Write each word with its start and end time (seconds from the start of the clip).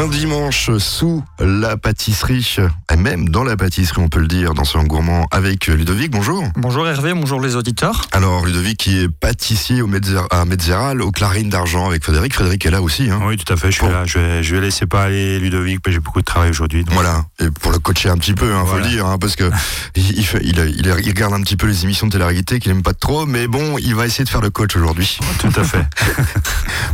Un 0.00 0.06
dimanche 0.08 0.70
sous 0.78 1.22
la 1.38 1.76
pâtisserie, 1.76 2.56
et 2.90 2.96
même 2.96 3.28
dans 3.28 3.44
la 3.44 3.54
pâtisserie, 3.58 4.00
on 4.00 4.08
peut 4.08 4.20
le 4.20 4.28
dire, 4.28 4.54
dans 4.54 4.64
son 4.64 4.82
gourmand 4.84 5.26
avec 5.30 5.66
Ludovic. 5.66 6.10
Bonjour. 6.10 6.42
Bonjour 6.56 6.88
Hervé, 6.88 7.12
bonjour 7.12 7.38
les 7.38 7.54
auditeurs. 7.54 8.06
Alors 8.12 8.46
Ludovic 8.46 8.78
qui 8.78 8.98
est 8.98 9.08
pâtissier 9.10 9.82
au 9.82 9.86
Metzer- 9.86 10.26
à 10.30 10.46
Metzeral, 10.46 11.02
aux 11.02 11.10
Clarines 11.10 11.50
d'Argent 11.50 11.86
avec 11.86 12.02
Frédéric. 12.02 12.32
Frédéric 12.32 12.64
est 12.64 12.70
là 12.70 12.80
aussi. 12.80 13.10
Hein. 13.10 13.20
Oui, 13.26 13.36
tout 13.36 13.52
à 13.52 13.56
fait, 13.58 13.66
je 13.70 13.76
suis 13.76 13.86
Bon. 13.86 13.92
là. 13.92 14.04
Je 14.06 14.18
vais, 14.18 14.42
je 14.42 14.54
vais 14.54 14.62
laisser 14.62 14.86
parler 14.86 15.38
Ludovic, 15.38 15.80
mais 15.86 15.92
j'ai 15.92 15.98
beaucoup 16.00 16.20
de 16.20 16.24
travail 16.24 16.48
aujourd'hui. 16.48 16.82
donc- 16.84 16.94
Voilà, 16.94 17.26
et 17.38 17.50
pour 17.50 17.70
le 17.70 17.78
coacher 17.78 18.08
un 18.08 18.16
petit 18.16 18.32
peu, 18.32 18.54
hein, 18.54 18.64
faut 18.66 18.78
le 18.78 18.88
dire, 18.88 19.04
hein, 19.04 19.18
parce 19.18 19.36
que 19.36 19.50
il, 19.96 20.18
il 20.18 20.24
fait- 20.24 20.40
il, 20.42 20.58
il- 20.58 20.86
il 20.86 21.10
regarde 21.10 21.34
un 21.34 21.42
petit 21.42 21.56
peu 21.58 21.66
les 21.66 21.84
émissions 21.84 22.06
de 22.06 22.12
télé-réalité 22.12 22.58
qu'il 22.58 22.70
aime 22.70 22.82
pas 22.82 22.94
trop, 22.94 23.26
mais 23.26 23.48
bon, 23.48 23.76
il 23.76 23.94
va 23.94 24.06
essayer 24.06 24.24
de 24.24 24.30
faire 24.30 24.40
le 24.40 24.50
coach 24.50 24.74
aujourd'hui. 24.76 25.18
Tout 25.40 25.52
à 25.60 25.64
fait. 25.64 25.84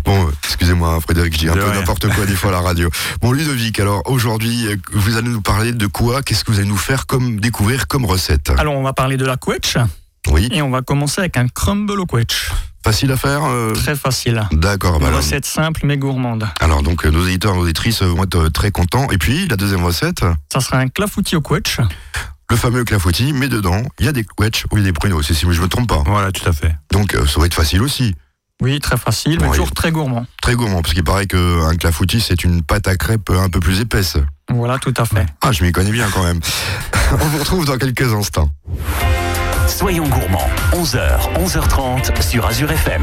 Bon, 0.04 0.28
excusez-moi, 0.44 1.00
Frédéric, 1.00 1.32
je 1.34 1.38
dis 1.38 1.48
un 1.48 1.54
De 1.54 1.60
peu 1.60 1.70
n'importe 1.72 2.08
quoi 2.14 2.26
des 2.26 2.36
fois 2.36 2.50
à 2.50 2.52
la 2.52 2.60
radio. 2.60 2.88
Bon, 3.20 3.32
Ludovic, 3.32 3.78
alors 3.80 4.02
aujourd'hui, 4.06 4.66
vous 4.92 5.16
allez 5.16 5.28
nous 5.28 5.40
parler 5.42 5.72
de 5.72 5.86
quoi? 5.86 6.22
Qu'est-ce 6.22 6.44
que 6.44 6.52
vous 6.52 6.58
allez 6.58 6.68
nous 6.68 6.76
faire 6.76 7.06
comme 7.06 7.40
découvrir 7.40 7.88
comme 7.88 8.04
recette? 8.04 8.50
Alors 8.58 8.74
on 8.74 8.82
va 8.82 8.92
parler 8.92 9.16
de 9.16 9.24
la 9.24 9.36
quetch 9.36 9.76
Oui, 10.28 10.48
et 10.52 10.62
on 10.62 10.70
va 10.70 10.82
commencer 10.82 11.20
avec 11.20 11.36
un 11.36 11.48
crumble 11.48 11.98
au 12.00 12.06
quetch. 12.06 12.50
facile 12.84 13.10
à 13.12 13.16
faire. 13.16 13.44
euh, 13.44 13.72
Très 13.74 13.96
facile. 13.96 14.42
D'accord, 14.52 14.92
bah 14.98 14.98
Une 15.00 15.06
alors, 15.08 15.18
recette 15.20 15.44
simple 15.46 15.80
mais 15.84 15.96
gourmande. 15.98 16.46
alors 16.60 16.82
donc 16.82 17.04
nos 17.04 17.26
éditeurs 17.26 17.54
et 17.54 17.56
nos 17.56 17.62
auditrices 17.62 18.02
euh, 18.02 18.06
vont 18.06 18.24
être 18.24 18.36
euh, 18.46 18.50
très 18.50 18.70
contents. 18.70 19.08
Et 19.10 19.18
puis 19.18 19.46
la 19.48 19.56
deuxième 19.56 19.84
recette, 19.84 20.24
Ça 20.52 20.60
sera 20.60 20.78
un 20.78 20.88
clafoutis 20.88 21.36
au 21.36 21.40
quetch. 21.40 21.78
le 22.50 22.56
fameux 22.56 22.84
clafoutis, 22.84 23.32
mais 23.32 23.48
dedans 23.48 23.82
il 23.98 24.06
y 24.06 24.08
a 24.08 24.12
des 24.12 24.24
quetch 24.24 24.64
ou 24.70 24.76
il 24.76 24.80
y 24.80 24.82
a 24.82 24.86
des 24.86 24.92
pruneaux, 24.92 25.22
si 25.22 25.34
je 25.34 25.46
me 25.60 25.68
trompe 25.68 25.88
pas. 25.88 26.02
Voilà, 26.06 26.30
tout 26.32 26.48
à 26.48 26.52
fait. 26.52 26.74
Donc 26.92 27.12
ça 27.26 27.40
va 27.40 27.46
être 27.46 27.54
facile 27.54 27.82
aussi. 27.82 28.14
Oui, 28.62 28.80
très 28.80 28.96
facile, 28.96 29.38
mais 29.40 29.48
toujours 29.48 29.72
très 29.72 29.92
gourmand. 29.92 30.24
Très 30.40 30.54
gourmand, 30.54 30.80
parce 30.80 30.94
qu'il 30.94 31.04
paraît 31.04 31.26
qu'un 31.26 31.74
clafoutis, 31.78 32.20
c'est 32.20 32.42
une 32.42 32.62
pâte 32.62 32.88
à 32.88 32.96
crêpes 32.96 33.30
un 33.30 33.50
peu 33.50 33.60
plus 33.60 33.80
épaisse. 33.80 34.16
Voilà, 34.48 34.78
tout 34.78 34.94
à 34.96 35.04
fait. 35.04 35.26
Ah, 35.42 35.52
je 35.52 35.62
m'y 35.62 35.72
connais 35.72 35.90
bien 35.90 36.08
quand 36.12 36.22
même. 36.22 36.40
On 37.12 37.16
vous 37.16 37.38
retrouve 37.38 37.66
dans 37.66 37.76
quelques 37.76 38.12
instants. 38.12 38.48
Soyons 39.68 40.08
gourmands, 40.08 40.48
11h, 40.72 41.34
11h30 41.34 42.22
sur 42.22 42.46
Azure 42.46 42.70
FM. 42.70 43.02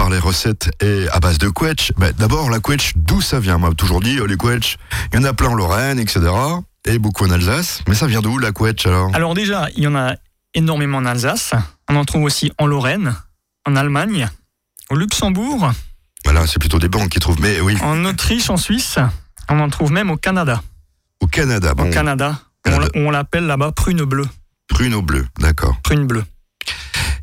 On 0.00 0.04
va 0.04 0.08
parler 0.08 0.18
recettes 0.18 0.70
et 0.82 1.08
à 1.12 1.20
base 1.20 1.36
de 1.38 1.48
quetch. 1.50 1.92
Ben, 1.98 2.10
D'abord, 2.16 2.48
la 2.48 2.58
quetch, 2.60 2.92
d'où 2.96 3.20
ça 3.20 3.38
vient? 3.38 3.58
Moi, 3.58 3.74
toujours 3.74 4.00
dit, 4.00 4.18
euh, 4.18 4.26
les 4.26 4.36
quetch, 4.36 4.76
il 5.12 5.16
y 5.18 5.22
en 5.22 5.24
a 5.24 5.34
plein 5.34 5.48
en 5.50 5.54
Lorraine, 5.54 5.98
etc. 5.98 6.20
Et 6.86 6.98
beaucoup 6.98 7.24
en 7.26 7.30
Alsace. 7.30 7.82
Mais 7.86 7.94
ça 7.94 8.06
vient 8.06 8.22
d'où, 8.22 8.38
la 8.38 8.50
quetch, 8.52 8.86
alors? 8.86 9.10
Alors 9.14 9.34
déjà, 9.34 9.68
il 9.76 9.82
y 9.82 9.86
en 9.86 9.94
a 9.94 10.14
énormément 10.54 10.98
en 10.98 11.04
Alsace. 11.06 11.52
On 11.90 11.96
en 11.96 12.04
trouve 12.06 12.22
aussi 12.22 12.50
en 12.58 12.66
Lorraine, 12.66 13.14
en 13.66 13.76
Allemagne, 13.76 14.28
au 14.88 14.96
Luxembourg, 14.96 15.70
Voilà, 16.24 16.46
c'est 16.46 16.58
plutôt 16.58 16.78
des 16.78 16.88
banques 16.88 17.10
qui 17.10 17.18
trouvent. 17.20 17.40
Mais 17.40 17.60
oui, 17.60 17.76
en 17.82 18.02
Autriche, 18.06 18.48
en 18.48 18.56
Suisse. 18.56 18.98
On 19.50 19.60
en 19.60 19.68
trouve 19.68 19.92
même 19.92 20.10
au 20.10 20.16
Canada. 20.16 20.62
au 21.20 21.26
Canada. 21.26 21.72
Au 21.72 21.74
Bon, 21.74 21.90
Canada, 21.90 22.40
on, 22.66 22.70
Canada. 22.70 22.88
on 22.94 23.10
l'appelle 23.10 23.44
là-bas 23.46 23.72
prune 23.72 24.02
bleue. 24.04 24.28
pruneau 24.68 25.02
bleu, 25.02 25.26
d'accord. 25.40 25.76
Prune 25.82 26.06
bleue. 26.06 26.24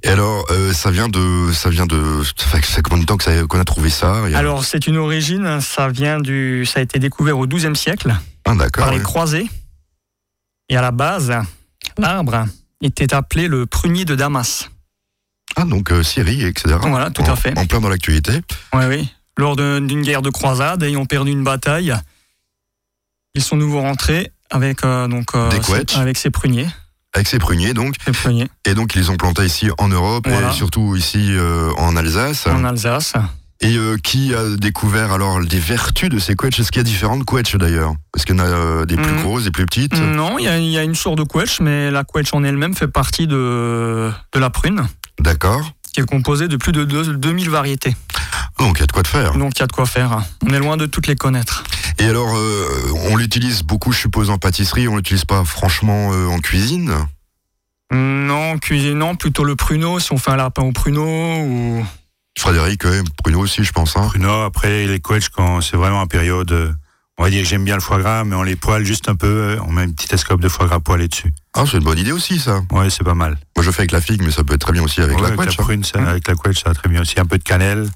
Et 0.03 0.09
alors, 0.09 0.45
euh, 0.51 0.73
ça 0.73 0.91
vient 0.91 1.07
de, 1.09 1.51
ça 1.53 1.69
vient 1.69 1.85
de, 1.85 2.23
ça 2.37 2.59
fait, 2.61 2.81
combien 2.81 3.03
de 3.03 3.05
temps 3.05 3.17
qu'on 3.17 3.59
a 3.59 3.65
trouvé 3.65 3.89
ça 3.89 4.23
a- 4.23 4.37
Alors 4.37 4.63
c'est 4.63 4.87
une 4.87 4.97
origine, 4.97 5.59
ça 5.61 5.89
vient 5.89 6.19
du, 6.19 6.65
ça 6.65 6.79
a 6.79 6.83
été 6.83 6.99
découvert 6.99 7.37
au 7.37 7.47
XIIe 7.47 7.75
siècle 7.75 8.15
ah, 8.45 8.53
par 8.73 8.91
les 8.91 9.01
croisés. 9.01 9.49
Et 10.69 10.77
à 10.77 10.81
la 10.81 10.91
base, 10.91 11.33
l'arbre 11.97 12.45
était 12.81 13.13
appelé 13.13 13.47
le 13.47 13.65
prunier 13.65 14.05
de 14.05 14.15
Damas. 14.15 14.69
Ah, 15.55 15.65
donc 15.65 15.91
euh, 15.91 16.03
Syrie, 16.03 16.43
etc. 16.43 16.75
Voilà, 16.81 17.09
tout 17.09 17.23
en, 17.23 17.33
à 17.33 17.35
fait. 17.35 17.57
En 17.57 17.65
plein 17.65 17.79
dans 17.81 17.89
l'actualité. 17.89 18.41
Oui, 18.73 18.85
oui. 18.87 19.13
Lors 19.37 19.55
d'une 19.55 20.01
guerre 20.01 20.21
de 20.21 20.29
croisade, 20.29 20.83
ayant 20.83 21.05
perdu 21.05 21.31
une 21.31 21.43
bataille, 21.43 21.93
ils 23.33 23.43
sont 23.43 23.55
nouveau 23.55 23.81
rentrés 23.81 24.31
avec 24.49 24.83
euh, 24.83 25.07
donc 25.07 25.35
euh, 25.35 25.49
avec 25.95 26.17
ces 26.17 26.29
pruniers, 26.31 26.67
Avec 27.13 27.27
ses 27.27 27.39
pruniers, 27.39 27.73
donc. 27.73 27.95
pruniers 28.13 28.47
Et 28.65 28.73
donc, 28.75 28.95
ils 28.95 28.99
les 29.01 29.09
ont 29.09 29.17
plantés 29.17 29.45
ici 29.45 29.69
en 29.79 29.87
Europe 29.87 30.25
Voilà. 30.27 30.51
et 30.51 30.53
surtout 30.53 30.95
ici 30.95 31.27
euh, 31.31 31.71
en 31.77 31.95
Alsace. 31.95 32.45
en 32.47 32.63
Alsace. 32.63 33.13
Et 33.59 33.75
euh, 33.75 33.97
qui 33.97 34.35
a 34.35 34.55
découvert 34.55 35.11
alors 35.11 35.39
des 35.43 35.57
vertus 35.59 36.09
de 36.09 36.19
ces 36.19 36.35
quetchs 36.35 36.59
Est-ce 36.59 36.71
qu'il 36.71 36.79
y 36.79 36.81
a 36.81 36.83
différentes 36.83 37.25
quetchs 37.25 37.55
d'ailleurs? 37.55 37.93
Est-ce 38.15 38.25
qu'il 38.27 38.35
y 38.35 38.39
en 38.39 38.43
a 38.43 38.47
euh, 38.47 38.85
des 38.85 38.97
plus 38.97 39.11
Mm. 39.13 39.21
grosses, 39.23 39.43
des 39.45 39.51
plus 39.51 39.65
petites? 39.65 39.97
Non, 39.99 40.37
il 40.37 40.45
y, 40.45 40.47
a- 40.47 40.59
il 40.59 40.69
y 40.69 40.77
a 40.77 40.83
une 40.83 40.93
sorte 40.93 41.17
de 41.17 41.23
quetch, 41.23 41.59
mais 41.59 41.89
la 41.89 42.03
quetch 42.03 42.33
en 42.33 42.43
elle-même 42.43 42.75
fait 42.75 42.87
partie 42.87 43.25
de, 43.25 44.11
de 44.33 44.39
la 44.39 44.51
prune, 44.51 44.85
D'accord. 45.19 45.71
qui 45.91 46.01
est 46.01 46.05
composée 46.05 46.47
de 46.47 46.57
plus 46.57 46.71
de 46.71 46.83
deux- 46.83 47.15
2000 47.15 47.49
variétés. 47.49 47.95
Donc, 48.59 48.77
il 48.77 48.81
y 48.81 48.83
a 48.83 48.87
de 48.87 48.91
quoi 48.91 49.01
de 49.01 49.07
faire. 49.07 49.33
Donc 49.33 49.53
il 49.55 49.59
y 49.59 49.63
a 49.63 49.67
de 49.67 49.71
quoi 49.71 49.85
faire. 49.87 50.19
On 50.47 50.53
est 50.53 50.59
loin 50.59 50.77
de 50.77 50.85
toutes 50.85 51.07
les 51.07 51.15
connaître. 51.15 51.63
Et 51.99 52.05
alors, 52.05 52.35
euh, 52.35 52.67
on 53.09 53.15
l'utilise 53.15 53.63
beaucoup, 53.63 53.91
je 53.91 53.99
suppose, 53.99 54.29
en 54.29 54.37
pâtisserie. 54.37 54.87
On 54.87 54.95
l'utilise 54.97 55.25
pas 55.25 55.43
franchement 55.43 56.11
euh, 56.13 56.27
en 56.27 56.39
cuisine. 56.39 56.93
Non, 57.91 58.57
cuisinant 58.59 59.15
plutôt 59.15 59.43
le 59.43 59.55
pruneau, 59.55 59.99
si 59.99 60.11
on 60.11 60.17
fait 60.17 60.31
un 60.31 60.35
lapin 60.35 60.63
au 60.63 60.71
pruneau 60.71 61.05
ou... 61.39 61.85
Frédéric, 62.37 62.83
ouais, 62.83 63.01
Bruno 63.23 63.39
aussi, 63.39 63.63
je 63.63 63.71
pense. 63.71 63.97
Hein. 63.97 64.05
Bruno, 64.09 64.29
après 64.41 64.85
les 64.85 64.99
quetchs, 64.99 65.29
quand 65.29 65.61
c'est 65.61 65.75
vraiment 65.77 66.01
en 66.01 66.07
période, 66.07 66.51
euh, 66.51 66.71
on 67.17 67.23
va 67.23 67.29
dire 67.31 67.41
que 67.41 67.47
j'aime 67.49 67.63
bien 67.65 67.73
le 67.75 67.81
foie 67.81 67.97
gras, 67.97 68.23
mais 68.25 68.35
on 68.35 68.43
les 68.43 68.55
poêle 68.55 68.83
juste 68.85 69.09
un 69.09 69.15
peu, 69.15 69.25
euh, 69.27 69.59
on 69.65 69.71
met 69.71 69.85
une 69.85 69.95
petite 69.95 70.13
escope 70.13 70.39
de 70.41 70.47
foie 70.49 70.67
gras 70.67 70.79
poêlé 70.79 71.07
dessus. 71.07 71.33
Ah, 71.55 71.63
c'est 71.65 71.77
une 71.77 71.83
bonne 71.83 71.97
idée 71.97 72.11
aussi, 72.11 72.37
ça. 72.37 72.61
Ouais, 72.71 72.91
c'est 72.91 73.03
pas 73.03 73.15
mal. 73.15 73.37
Moi, 73.55 73.63
je 73.65 73.71
fais 73.71 73.79
avec 73.81 73.91
la 73.91 74.01
figue, 74.01 74.21
mais 74.21 74.29
ça 74.31 74.43
peut 74.43 74.53
être 74.53 74.61
très 74.61 74.73
bien 74.73 74.83
aussi 74.83 75.01
avec 75.01 75.15
Ouais, 75.15 75.21
la 75.23 75.27
avec 75.29 75.39
quetch. 75.39 75.57
la 75.57 75.63
hein. 75.63 75.65
prune, 75.65 75.83
ça, 75.83 75.97
Hum. 75.97 76.07
avec 76.07 76.27
la 76.27 76.35
quetch, 76.35 76.61
ça 76.61 76.69
va 76.69 76.75
très 76.75 76.89
bien 76.89 77.01
aussi. 77.01 77.19
Un 77.19 77.25
peu 77.25 77.39
de 77.39 77.43
cannelle 77.43 77.89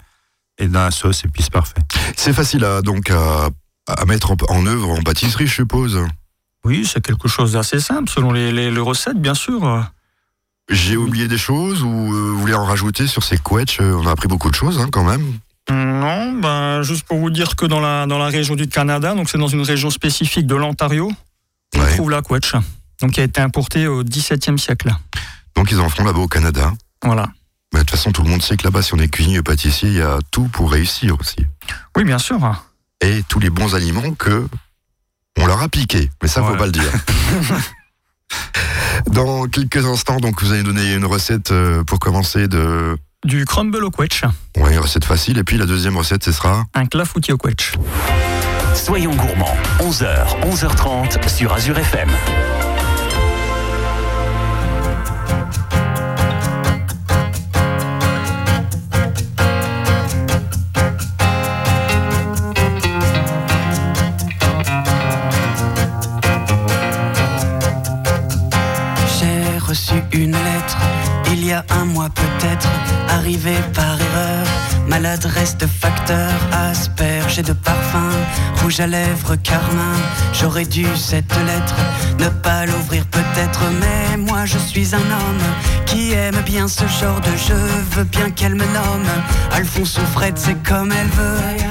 et 0.57 0.67
dans 0.67 0.85
la 0.85 0.91
sauce, 0.91 1.23
et 1.23 1.27
puis 1.27 1.43
c'est 1.43 1.51
parfait. 1.53 1.81
C'est 2.15 2.33
facile 2.33 2.65
à, 2.65 2.81
donc 2.81 3.11
à, 3.11 3.49
à 3.87 4.05
mettre 4.05 4.31
en, 4.31 4.37
en 4.49 4.65
œuvre 4.65 4.89
en 4.91 5.01
pâtisserie, 5.01 5.47
je 5.47 5.53
suppose. 5.55 5.99
Oui, 6.63 6.85
c'est 6.91 7.01
quelque 7.03 7.27
chose 7.27 7.53
d'assez 7.53 7.79
simple, 7.79 8.09
selon 8.09 8.31
les, 8.31 8.51
les- 8.51 8.71
les 8.71 8.79
recettes, 8.79 9.19
bien 9.19 9.33
sûr. 9.33 9.85
J'ai 10.69 10.95
oublié 10.95 11.27
des 11.27 11.37
choses 11.39 11.83
ou 11.83 11.89
euh, 11.89 12.31
vous 12.31 12.39
voulez 12.39 12.53
en 12.53 12.63
rajouter 12.65 13.07
sur 13.07 13.23
ces 13.23 13.37
quetchs 13.37 13.79
Euh, 13.81 13.93
On 13.95 14.07
a 14.07 14.11
appris 14.11 14.27
beaucoup 14.27 14.49
de 14.49 14.55
choses 14.55 14.79
hein, 14.79 14.87
quand 14.91 15.03
même. 15.03 15.39
Non, 15.69 16.33
ben, 16.33 16.81
juste 16.83 17.05
pour 17.05 17.17
vous 17.17 17.29
dire 17.29 17.55
que 17.55 17.65
dans 17.65 17.79
la, 17.79 18.05
dans 18.05 18.17
la 18.17 18.27
région 18.27 18.55
du 18.55 18.67
Canada, 18.67 19.13
donc 19.15 19.29
c'est 19.29 19.37
dans 19.37 19.47
une 19.47 19.61
région 19.61 19.89
spécifique 19.89 20.45
de 20.47 20.55
l'Ontario, 20.55 21.11
on 21.75 21.79
Ouais. 21.79 21.95
trouve 21.95 22.09
la 22.11 22.21
quetch, 22.21 22.53
donc 23.01 23.11
qui 23.11 23.19
a 23.21 23.23
été 23.23 23.41
importée 23.41 23.87
au 23.87 24.03
XVIIe 24.03 24.57
siècle. 24.59 24.91
Donc 25.55 25.71
ils 25.71 25.79
en 25.79 25.89
font 25.89 26.03
là-bas 26.03 26.19
au 26.19 26.27
Canada. 26.27 26.71
Voilà. 27.03 27.27
Mais 27.73 27.79
de 27.79 27.85
toute 27.85 27.91
façon, 27.91 28.11
tout 28.11 28.21
le 28.23 28.29
monde 28.29 28.41
sait 28.41 28.57
que 28.57 28.63
là-bas, 28.63 28.81
si 28.81 28.93
on 28.93 28.97
est 28.97 29.07
cuisinier 29.07 29.41
pâtissier, 29.41 29.89
il 29.89 29.95
y 29.97 30.01
a 30.01 30.19
tout 30.31 30.47
pour 30.49 30.71
réussir 30.71 31.17
aussi. 31.19 31.37
Oui, 31.95 32.03
bien 32.03 32.17
sûr. 32.19 32.39
Et 33.01 33.23
tous 33.27 33.39
les 33.39 33.49
bons 33.49 33.73
aliments 33.75 34.13
que 34.13 34.47
on 35.39 35.45
leur 35.45 35.61
a 35.61 35.69
piqué. 35.69 36.09
Mais 36.21 36.27
ça, 36.27 36.41
faut 36.41 36.47
Voilà. 36.55 36.59
pas 36.59 36.65
le 36.67 36.71
dire. 36.71 36.91
Dans 39.07 39.45
quelques 39.47 39.85
instants, 39.85 40.17
donc 40.17 40.41
vous 40.41 40.51
allez 40.53 40.63
donner 40.63 40.93
une 40.93 41.05
recette 41.05 41.51
euh, 41.51 41.83
pour 41.83 41.99
commencer 41.99 42.47
de. 42.47 42.97
Du 43.25 43.45
crumble 43.45 43.83
au 43.83 43.91
quetch, 43.91 44.23
une 44.55 44.79
recette 44.79 45.05
facile. 45.05 45.37
Et 45.37 45.43
puis 45.43 45.57
la 45.57 45.65
deuxième 45.65 45.97
recette, 45.97 46.23
ce 46.23 46.31
sera. 46.31 46.63
un 46.73 46.85
clafoutis 46.85 47.31
au 47.33 47.37
quetch. 47.37 47.73
Soyons 48.73 49.13
gourmands, 49.15 49.55
11h, 49.79 50.39
11h30 50.49 51.27
sur 51.29 51.53
Azure 51.53 51.77
FM. 51.77 52.09
Un 71.69 71.85
mois 71.85 72.09
peut-être, 72.09 72.69
arrivée 73.09 73.61
par 73.73 73.99
erreur. 73.99 74.47
Malade 74.87 75.25
reste 75.25 75.65
facteur, 75.67 76.31
asperge 76.51 77.41
de 77.43 77.53
parfum, 77.53 78.11
rouge 78.61 78.79
à 78.79 78.87
lèvres, 78.87 79.35
carmin. 79.35 79.95
J'aurais 80.33 80.65
dû 80.65 80.85
cette 80.95 81.35
lettre 81.45 81.75
ne 82.19 82.27
pas 82.27 82.65
l'ouvrir 82.65 83.05
peut-être, 83.05 83.61
mais 83.79 84.17
moi 84.17 84.45
je 84.45 84.57
suis 84.57 84.93
un 84.93 84.99
homme 84.99 85.45
qui 85.85 86.11
aime 86.13 86.41
bien 86.45 86.67
ce 86.67 86.85
genre 86.87 87.21
de 87.21 87.35
jeu. 87.37 87.67
Veux 87.91 88.03
bien 88.05 88.29
qu'elle 88.31 88.55
me 88.55 88.65
nomme 88.65 89.07
Alphonse 89.51 89.97
ou 89.97 90.05
Fred, 90.13 90.37
c'est 90.37 90.61
comme 90.63 90.91
elle 90.91 91.09
veut. 91.09 91.70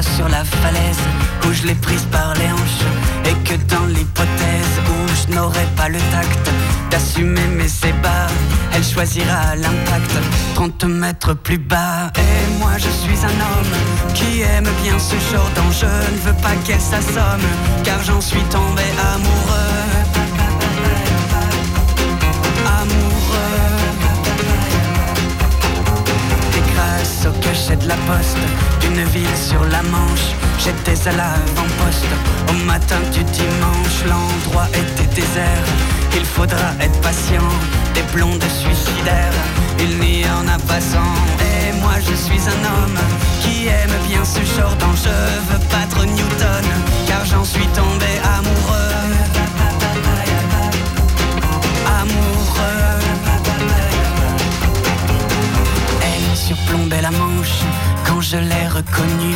Sur 0.00 0.28
la 0.28 0.44
falaise 0.44 0.98
où 1.44 1.52
je 1.52 1.66
l'ai 1.66 1.74
prise 1.74 2.06
par 2.10 2.34
les 2.34 2.46
hanches. 2.46 2.86
Et 3.24 3.34
que 3.46 3.54
dans 3.66 3.86
l'hypothèse 3.86 4.74
où 4.88 4.96
je 5.20 5.34
n'aurai 5.34 5.66
pas 5.76 5.88
le 5.88 5.98
tact 5.98 6.50
d'assumer 6.90 7.46
mes 7.56 7.70
ébats, 7.88 8.28
elle 8.74 8.84
choisira 8.84 9.56
l'impact 9.56 10.12
30 10.54 10.84
mètres 10.84 11.34
plus 11.34 11.58
bas. 11.58 12.12
Et 12.16 12.58
moi 12.58 12.72
je 12.76 12.90
suis 13.02 13.24
un 13.24 13.38
homme 13.48 14.14
qui 14.14 14.42
aime 14.42 14.68
bien 14.82 14.98
ce 14.98 15.16
genre 15.32 15.50
d'enjeu. 15.56 15.86
Ne 16.12 16.30
veux 16.30 16.40
pas 16.40 16.54
qu'elle 16.64 16.80
s'assomme, 16.80 17.48
car 17.82 18.02
j'en 18.04 18.20
suis 18.20 18.44
tombé. 18.50 18.82
Amoureux. 19.14 19.81
De 27.76 27.88
la 27.88 27.96
poste 28.06 28.36
d'une 28.80 29.02
ville 29.04 29.36
sur 29.36 29.64
la 29.64 29.82
Manche, 29.82 30.34
j'étais 30.58 31.08
à 31.08 31.12
l'avant-poste. 31.12 32.12
Au 32.50 32.52
matin 32.64 33.00
du 33.12 33.24
dimanche, 33.24 34.04
l'endroit 34.06 34.68
était 34.70 35.14
désert. 35.14 35.66
Il 36.14 36.24
faudra 36.24 36.72
être 36.80 37.00
patient, 37.00 37.48
des 37.94 38.02
blondes 38.14 38.44
suicidaires. 38.60 39.38
Il 39.78 39.98
n'y 39.98 40.24
en 40.28 40.46
a 40.48 40.58
pas 40.58 40.80
cent. 40.80 41.14
Et 41.40 41.72
moi 41.80 41.94
je 42.06 42.14
suis 42.14 42.40
un 42.40 42.62
homme 42.74 42.98
qui 43.40 43.68
aime 43.68 43.96
bien 44.08 44.24
ce 44.24 44.40
genre 44.56 44.76
d'enjeu. 44.76 45.22
Veux 45.48 45.64
battre 45.70 46.04
Newton, 46.04 46.66
car 47.06 47.24
j'en 47.24 47.44
suis 47.44 47.66
tombé 47.68 48.10
amoureux. 48.36 48.91
Amoureux. 56.52 56.58
Elle 56.58 56.66
plombait 56.66 57.02
la 57.02 57.10
manche. 57.10 57.62
Quand 58.06 58.20
je 58.20 58.36
l'ai 58.36 58.66
reconnu, 58.68 59.34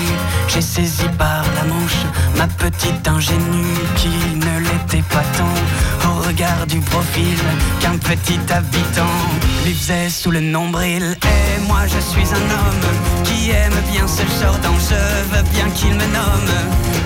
j'ai 0.48 0.60
saisi 0.60 1.04
par 1.18 1.44
la 1.54 1.64
manche 1.64 2.04
ma 2.36 2.46
petite 2.46 3.08
ingénue 3.08 3.76
qui 3.96 4.08
ne 4.34 4.58
l'était 4.60 5.04
pas 5.10 5.24
tant 5.36 6.10
au 6.10 6.26
regard 6.26 6.66
du 6.66 6.80
profil 6.80 7.38
qu'un 7.80 7.96
petit 7.98 8.40
habitant 8.50 9.16
lui 9.64 9.74
faisait 9.74 10.10
sous 10.10 10.30
le 10.30 10.40
nombril. 10.40 11.16
Et 11.22 11.60
moi 11.66 11.86
je 11.86 12.00
suis 12.00 12.28
un 12.34 12.50
homme 12.50 13.24
qui 13.24 13.50
aime 13.50 13.80
bien 13.92 14.06
ce 14.06 14.22
genre 14.40 14.58
dont 14.58 14.78
je 14.78 15.36
veux 15.36 15.42
bien 15.54 15.68
qu'il 15.70 15.94
me 15.94 16.06
nomme 16.06 16.54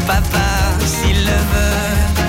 papa 0.07 0.49
s'il 0.85 1.25
le 1.25 1.39
veut. 1.53 2.20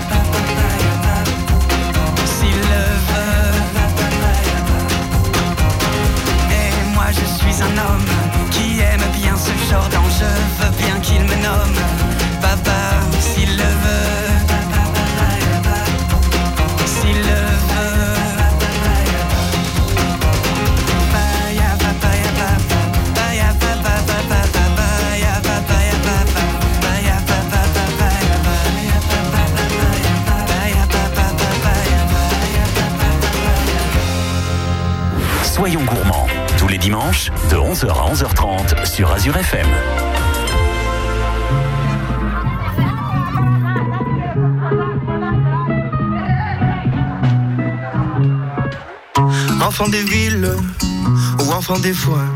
Ou 51.72 51.74
enfant 51.74 51.82
des 51.82 51.94
foins, 51.94 52.36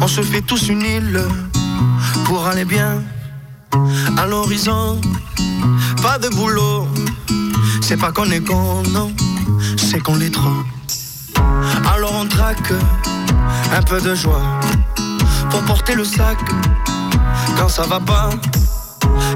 on 0.00 0.06
se 0.06 0.20
fait 0.20 0.42
tous 0.42 0.68
une 0.68 0.82
île 0.82 1.20
pour 2.24 2.46
aller 2.46 2.64
bien 2.64 3.02
à 4.16 4.26
l'horizon. 4.26 5.00
Pas 6.02 6.18
de 6.18 6.28
boulot, 6.28 6.86
c'est 7.80 7.96
pas 7.96 8.12
qu'on 8.12 8.30
est 8.30 8.40
con, 8.40 8.82
non, 8.90 9.12
c'est 9.76 10.00
qu'on 10.00 10.16
l'est 10.16 10.30
trop. 10.32 10.62
Alors 11.92 12.14
on 12.14 12.26
traque 12.26 12.72
un 13.76 13.82
peu 13.82 14.00
de 14.00 14.14
joie 14.14 14.42
pour 15.50 15.62
porter 15.62 15.94
le 15.94 16.04
sac 16.04 16.38
quand 17.58 17.68
ça 17.68 17.82
va 17.82 18.00
pas. 18.00 18.30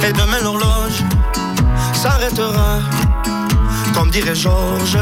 Et 0.06 0.12
demain 0.12 0.40
l'horloge 0.42 1.02
s'arrêtera, 1.94 2.80
comme 3.94 4.10
dirait 4.10 4.34
Georges, 4.36 4.98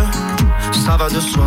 ça 0.85 0.97
va 0.97 1.09
de 1.09 1.21
soi. 1.21 1.47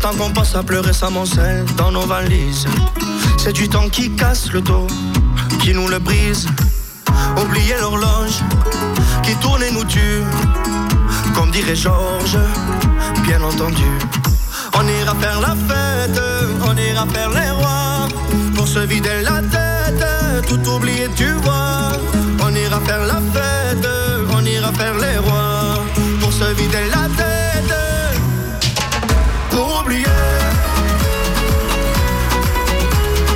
temps 0.00 0.14
qu'on 0.14 0.30
passe 0.30 0.54
à 0.54 0.62
pleurer 0.62 0.92
s'amoncelle 0.94 1.64
dans 1.76 1.90
nos 1.90 2.06
valises. 2.06 2.66
C'est 3.36 3.52
du 3.52 3.68
temps 3.68 3.88
qui 3.88 4.10
casse 4.10 4.50
le 4.52 4.62
dos, 4.62 4.86
qui 5.60 5.74
nous 5.74 5.88
le 5.88 5.98
brise. 5.98 6.46
Oublier 7.36 7.74
l'horloge 7.80 8.40
qui 9.22 9.34
tourne 9.36 9.62
et 9.62 9.70
nous 9.70 9.84
tue. 9.84 10.22
Comme 11.34 11.50
dirait 11.50 11.76
Georges, 11.76 12.38
bien 13.24 13.42
entendu. 13.42 13.90
On 14.74 14.86
ira 14.88 15.14
faire 15.16 15.40
la 15.40 15.54
fête, 15.68 16.20
on 16.62 16.76
ira 16.76 17.06
faire 17.06 17.30
les 17.30 17.50
rois. 17.50 18.08
Pour 18.54 18.66
se 18.66 18.78
vider 18.80 19.22
la 19.22 19.42
tête, 19.42 20.04
tout 20.48 20.68
oublier, 20.70 21.08
tu 21.14 21.30
vois. 21.42 21.92
On 22.42 22.54
ira 22.54 22.80
faire 22.80 23.04
la 23.04 23.20
fête, 23.34 23.88
on 24.32 24.44
ira 24.44 24.72
faire 24.72 24.94
les 24.94 25.18
rois. 25.18 25.84
Pour 26.20 26.32
se 26.32 26.44
vider 26.54 26.86
la 26.90 27.06
tête, 27.16 27.39
oublier. 29.90 30.06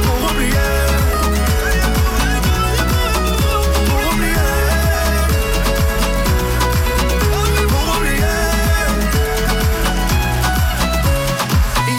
Pour 0.04 0.30
oublier. 0.30 0.70
Pour 3.88 4.02
oublier. 4.12 4.48
Pour 7.68 7.84
oublier. 7.96 8.24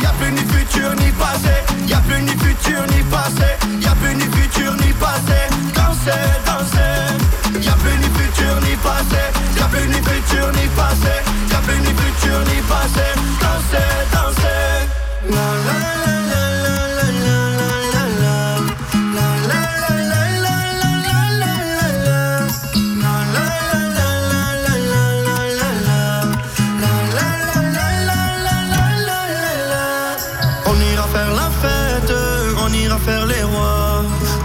A 0.06 0.14
plus 0.20 0.32
ni 0.32 0.42
futur 0.42 0.92
ni 0.96 1.12
passé, 1.12 1.56
il 1.86 1.94
a 1.94 1.96
plus 1.98 2.22
ni 2.22 2.32
futur 2.32 2.82
ni 2.96 3.04
passé, 3.12 3.50
il 3.82 3.88
a 3.88 3.96
plus 3.96 4.16
ni 4.16 4.24
futur 4.24 4.74
ni 4.76 4.94
passé. 4.94 5.50
Danser, 5.74 6.12
danser. 6.46 7.18
Il 7.62 7.68
a 7.68 7.74
plus 7.74 7.98
ni 7.98 8.10
futur 8.18 8.56
ni 8.62 8.76
passé, 8.78 9.22
il 9.56 9.62
a 9.62 9.66
plus 9.68 9.88
ni 9.88 10.02
futur 10.02 10.52
ni 10.54 10.68
passé, 10.78 11.14
il 11.50 11.56
a 11.56 11.60
plus 11.60 11.80
ni 11.80 11.94
futur 12.00 12.40
ni 12.48 12.62
passé. 12.62 13.35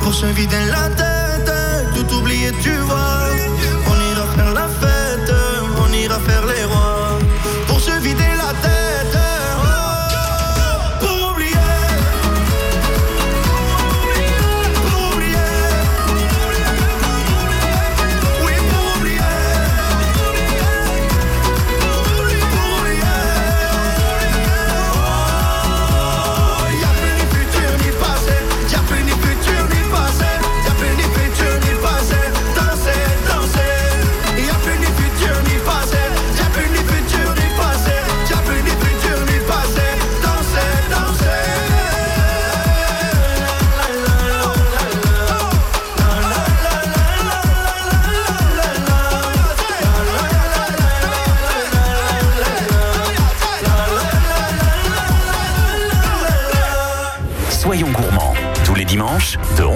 Pour 0.03 0.15
se 0.15 0.27
vider 0.27 0.65
la 0.71 0.89
tête, 0.91 1.53
tout 1.95 2.15
oublier 2.17 2.53
tu 2.63 2.73
vois 2.89 3.20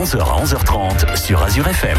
11h 0.04 0.20
à 0.20 0.44
11h30 0.44 1.16
sur 1.16 1.42
Azure 1.42 1.66
FM. 1.66 1.96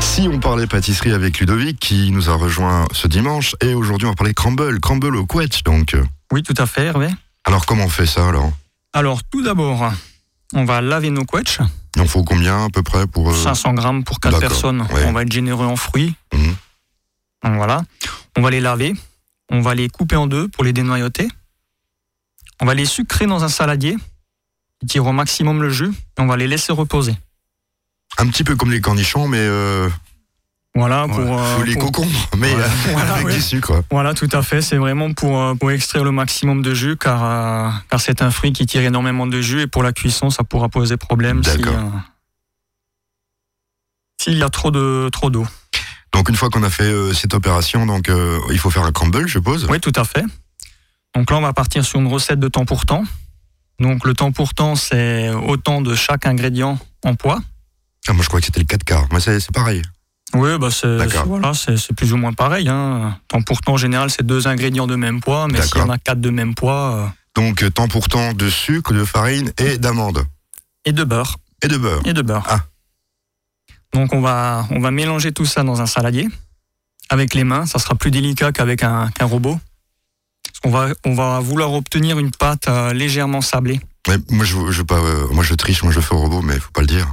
Si 0.00 0.28
on 0.30 0.38
parlait 0.38 0.66
pâtisserie 0.66 1.12
avec 1.12 1.38
Ludovic, 1.40 1.80
qui 1.80 2.10
nous 2.10 2.28
a 2.28 2.34
rejoint 2.34 2.86
ce 2.92 3.08
dimanche, 3.08 3.56
et 3.62 3.72
aujourd'hui 3.72 4.06
on 4.06 4.10
va 4.10 4.14
parler 4.14 4.34
crumble, 4.34 4.80
crumble 4.80 5.16
au 5.16 5.24
quetch 5.24 5.62
donc. 5.62 5.96
Oui, 6.30 6.42
tout 6.42 6.52
à 6.58 6.66
fait, 6.66 6.84
Hervé. 6.84 7.08
Alors 7.46 7.64
comment 7.64 7.84
on 7.84 7.88
fait 7.88 8.04
ça 8.04 8.28
alors? 8.28 8.52
Alors, 8.92 9.24
tout 9.24 9.42
d'abord, 9.42 9.90
on 10.52 10.66
va 10.66 10.82
laver 10.82 11.08
nos 11.08 11.24
quetchs. 11.24 11.58
Il 11.96 12.02
en 12.02 12.06
faut 12.06 12.22
combien 12.22 12.66
à 12.66 12.68
peu 12.68 12.82
près 12.82 13.06
pour... 13.06 13.30
euh, 13.30 13.34
500 13.34 13.72
grammes 13.72 14.04
pour 14.04 14.20
4 14.20 14.32
d'accord, 14.34 14.48
personnes. 14.50 14.82
ouais. 14.92 15.04
On 15.06 15.12
va 15.12 15.22
être 15.22 15.32
généreux 15.32 15.66
en 15.66 15.76
fruits. 15.76 16.14
Mhm. 16.34 16.54
Donc 17.44 17.56
voilà. 17.56 17.80
On 18.36 18.42
va 18.42 18.50
les 18.50 18.60
laver. 18.60 18.92
On 19.50 19.62
va 19.62 19.74
les 19.74 19.88
couper 19.88 20.16
en 20.16 20.26
deux 20.26 20.48
pour 20.48 20.64
les 20.64 20.74
dénoyauter. 20.74 21.28
On 22.60 22.66
va 22.66 22.74
les 22.74 22.84
sucrer 22.84 23.24
dans 23.26 23.42
un 23.42 23.48
saladier, 23.48 23.96
tire 24.86 25.06
au 25.06 25.12
maximum 25.12 25.62
le 25.62 25.70
jus, 25.70 25.90
et 26.18 26.20
on 26.20 26.26
va 26.26 26.36
les 26.36 26.46
laisser 26.46 26.72
reposer. 26.72 27.14
Un 28.18 28.26
petit 28.28 28.44
peu 28.44 28.56
comme 28.56 28.70
les 28.70 28.80
cornichons, 28.80 29.28
mais 29.28 29.38
euh, 29.40 29.88
Voilà, 30.74 31.06
Ouais. 31.06 31.12
pour, 31.14 31.40
euh, 31.42 31.64
les 31.64 31.72
pour- 31.74 31.84
concombres, 31.86 32.28
mais 32.36 32.54
Ouais. 32.54 32.62
euh, 32.62 32.68
Voilà, 32.92 33.14
avec 33.14 33.28
du 33.34 33.40
sucre. 33.42 33.82
Voilà, 33.90 34.14
tout 34.14 34.28
à 34.30 34.42
fait. 34.42 34.60
C'est 34.62 34.76
vraiment 34.76 35.12
pour, 35.12 35.56
pour 35.58 35.70
extraire 35.72 36.04
le 36.04 36.12
maximum 36.12 36.62
de 36.62 36.72
jus, 36.74 36.96
car, 36.96 37.24
euh, 37.24 37.70
car 37.90 38.00
c'est 38.00 38.22
un 38.22 38.30
fruit 38.30 38.52
qui 38.52 38.64
tire 38.66 38.82
énormément 38.82 39.26
de 39.26 39.40
jus, 39.40 39.62
et 39.62 39.66
pour 39.66 39.82
la 39.82 39.92
cuisson, 39.92 40.30
ça 40.30 40.44
pourra 40.44 40.68
poser 40.68 40.96
problème 40.96 41.42
si, 41.42 41.58
s'il 44.20 44.38
y 44.38 44.42
a 44.42 44.48
trop 44.50 44.70
de 44.70 45.08
trop 45.12 45.30
d'eau. 45.30 45.46
Donc 46.12 46.28
une 46.28 46.36
fois 46.36 46.48
qu'on 46.50 46.62
a 46.62 46.70
fait 46.70 47.12
cette 47.14 47.34
opération, 47.34 47.86
donc 47.86 48.10
il 48.50 48.58
faut 48.58 48.70
faire 48.70 48.84
un 48.84 48.92
crumble, 48.92 49.26
je 49.26 49.32
suppose. 49.34 49.66
Oui, 49.70 49.80
tout 49.80 49.92
à 49.96 50.04
fait. 50.04 50.24
Donc 51.14 51.30
là, 51.30 51.38
on 51.38 51.42
va 51.42 51.52
partir 51.52 51.84
sur 51.84 51.98
une 52.00 52.06
recette 52.06 52.38
de 52.40 52.48
temps 52.48 52.64
pour 52.64 52.86
temps. 52.86 53.04
Donc 53.80 54.04
le 54.04 54.14
temps 54.14 54.32
pour 54.32 54.54
temps, 54.54 54.74
c'est 54.74 55.30
autant 55.30 55.80
de 55.80 55.94
chaque 55.94 56.26
ingrédient 56.26 56.78
en 57.04 57.14
poids. 57.14 57.40
Ah, 58.08 58.12
moi 58.12 58.22
je 58.22 58.28
crois 58.28 58.40
que 58.40 58.46
c'était 58.46 58.60
le 58.60 58.66
4 58.66 58.84
quarts, 58.84 59.06
mais 59.12 59.20
c'est 59.20 59.52
pareil. 59.52 59.82
Oui, 60.34 60.58
bah 60.58 60.68
c'est 60.70 60.96
voilà, 61.24 61.52
plus 61.96 62.12
ou 62.12 62.16
moins 62.18 62.34
pareil. 62.34 62.68
Hein. 62.68 63.18
Temps 63.28 63.40
pour 63.40 63.62
temps, 63.62 63.74
en 63.74 63.76
général, 63.78 64.10
c'est 64.10 64.24
deux 64.26 64.46
ingrédients 64.46 64.86
de 64.86 64.94
même 64.94 65.20
poids, 65.20 65.48
mais 65.48 65.62
s'il 65.62 65.78
y 65.78 65.80
en 65.80 65.88
a 65.88 65.96
quatre 65.96 66.20
de 66.20 66.28
même 66.28 66.54
poids, 66.54 66.94
euh, 66.94 67.06
Donc 67.34 67.62
euh, 67.62 67.70
temps 67.70 67.88
pour 67.88 68.08
temps 68.08 68.34
de 68.34 68.50
sucre, 68.50 68.92
de 68.92 69.04
farine 69.04 69.52
et 69.58 69.78
d'amande. 69.78 70.26
et 70.84 70.92
de 70.92 71.04
beurre. 71.04 71.36
Et 71.62 71.68
de 71.68 71.78
beurre. 71.78 72.02
Et 72.04 72.12
de 72.12 72.22
beurre. 72.22 72.44
Ah. 72.46 72.60
Donc 73.94 74.12
on 74.12 74.20
va, 74.20 74.66
on 74.70 74.80
va 74.80 74.90
mélanger 74.90 75.32
tout 75.32 75.46
ça 75.46 75.62
dans 75.62 75.80
un 75.80 75.86
saladier 75.86 76.28
avec 77.08 77.34
les 77.34 77.44
mains. 77.44 77.64
Ça 77.64 77.78
sera 77.78 77.94
plus 77.94 78.10
délicat 78.10 78.52
qu'avec 78.52 78.82
un, 78.82 79.08
qu'un 79.10 79.24
robot. 79.24 79.58
Qu'on 80.62 80.70
va, 80.70 80.88
on 81.04 81.14
va 81.14 81.38
vouloir 81.40 81.72
obtenir 81.72 82.18
une 82.18 82.30
pâte 82.32 82.68
euh, 82.68 82.92
légèrement 82.92 83.40
sablée. 83.40 83.80
Moi 84.30 84.44
je, 84.44 84.70
je 84.70 84.82
pas, 84.82 84.96
euh, 84.98 85.28
moi 85.30 85.44
je 85.44 85.54
triche, 85.54 85.82
moi 85.82 85.92
je 85.92 86.00
fais 86.00 86.14
au 86.14 86.18
robot, 86.18 86.40
mais 86.42 86.58
faut 86.58 86.70
pas 86.72 86.80
le 86.80 86.86
dire. 86.86 87.06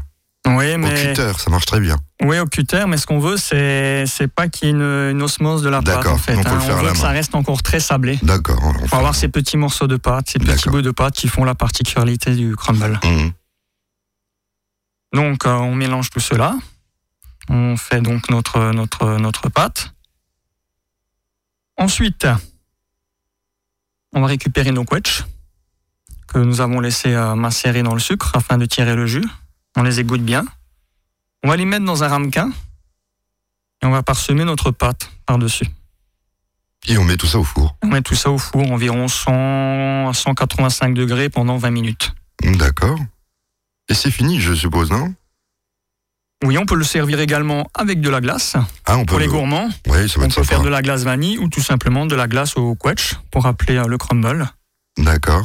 Oui, 0.47 0.75
Au 0.75 0.77
mais 0.77 0.93
cutter, 0.93 1.31
ça 1.39 1.49
marche 1.49 1.65
très 1.65 1.79
bien. 1.79 1.97
oui, 2.21 2.37
au 2.39 2.45
cutter. 2.45 2.85
Mais 2.87 2.97
ce 2.97 3.07
qu'on 3.07 3.19
veut, 3.19 3.35
c'est, 3.37 4.05
c'est 4.05 4.27
pas 4.27 4.47
qu'il 4.47 4.67
y 4.67 4.71
ait 4.71 4.73
une, 4.75 4.81
une 4.81 5.21
osmose 5.23 5.63
de 5.63 5.69
la 5.69 5.81
pâte 5.81 5.95
D'accord. 5.97 6.13
en 6.13 6.17
fait. 6.17 6.35
Faut 6.35 6.47
hein. 6.47 6.53
le 6.53 6.59
faire 6.61 6.75
On 6.77 6.81
veut 6.81 6.89
que 6.91 6.93
main. 6.93 7.01
ça 7.01 7.09
reste 7.09 7.33
encore 7.35 7.61
très 7.63 7.79
sablé. 7.79 8.19
D'accord. 8.21 8.59
on- 8.63 8.83
on 8.83 8.87
fait- 8.87 8.95
avoir 8.95 9.15
ces 9.15 9.27
petits 9.27 9.57
morceaux 9.57 9.87
de 9.87 9.97
pâte, 9.97 10.29
ces 10.29 10.39
petits 10.39 10.69
bouts 10.69 10.83
de 10.83 10.91
pâte 10.91 11.15
qui 11.15 11.27
font 11.27 11.43
la 11.45 11.55
particularité 11.55 12.35
du 12.35 12.55
crumble. 12.55 12.99
Mhm. 13.03 13.31
Donc, 15.13 15.45
euh, 15.45 15.53
on 15.55 15.73
mélange 15.75 16.09
tout 16.11 16.19
cela. 16.19 16.55
On 17.49 17.75
fait 17.77 18.01
donc 18.01 18.29
notre, 18.29 18.71
notre, 18.71 19.17
notre 19.17 19.49
pâte. 19.49 19.93
Ensuite, 21.77 22.27
on 24.15 24.21
va 24.21 24.27
récupérer 24.27 24.71
nos 24.71 24.85
quetchs 24.85 25.23
que 26.27 26.39
nous 26.39 26.61
avons 26.61 26.79
laissés 26.79 27.13
euh, 27.13 27.35
macérer 27.35 27.83
dans 27.83 27.93
le 27.93 27.99
sucre 27.99 28.31
afin 28.33 28.57
de 28.57 28.65
tirer 28.65 28.95
le 28.95 29.05
jus. 29.05 29.25
On 29.77 29.83
les 29.83 29.99
égoutte 29.99 30.23
bien. 30.23 30.43
On 31.43 31.49
va 31.49 31.57
les 31.57 31.65
mettre 31.65 31.85
dans 31.85 32.03
un 32.03 32.07
ramequin 32.07 32.49
et 33.81 33.85
on 33.85 33.91
va 33.91 34.01
parsemer 34.01 34.45
notre 34.45 34.71
pâte 34.71 35.11
par-dessus. 35.25 35.67
Et 36.87 36.97
on 36.97 37.03
met 37.03 37.17
tout 37.17 37.27
ça 37.27 37.39
au 37.39 37.43
four. 37.43 37.75
On 37.83 37.87
met 37.87 38.01
tout 38.01 38.15
ça 38.15 38.31
au 38.31 38.37
four 38.37 38.71
environ 38.71 39.07
100 39.07 40.09
à 40.09 40.13
185 40.13 40.93
degrés 40.93 41.29
pendant 41.29 41.57
20 41.57 41.71
minutes. 41.71 42.13
D'accord. 42.43 42.99
Et 43.89 43.93
c'est 43.93 44.11
fini, 44.11 44.39
je 44.39 44.53
suppose, 44.53 44.91
non? 44.91 45.13
Oui, 46.43 46.57
on 46.57 46.65
peut 46.65 46.75
le 46.75 46.83
servir 46.83 47.19
également 47.19 47.67
avec 47.73 48.01
de 48.01 48.09
la 48.09 48.21
glace. 48.21 48.55
Ah, 48.85 48.97
on 48.97 49.01
peut. 49.01 49.05
Pour 49.11 49.19
les 49.19 49.27
gourmands, 49.27 49.69
Oui, 49.87 50.09
ça 50.09 50.19
va 50.19 50.25
On 50.25 50.27
peut 50.27 50.33
sympa. 50.33 50.47
faire 50.47 50.61
de 50.61 50.69
la 50.69 50.81
glace 50.81 51.03
vanille 51.03 51.37
ou 51.39 51.47
tout 51.49 51.61
simplement 51.61 52.05
de 52.05 52.15
la 52.15 52.27
glace 52.27 52.57
au 52.57 52.75
quetch 52.75 53.15
pour 53.31 53.43
rappeler 53.43 53.77
euh, 53.77 53.87
le 53.87 53.97
crumble. 53.97 54.45
D'accord. 54.97 55.43